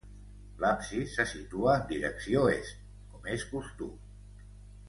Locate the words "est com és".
2.57-3.49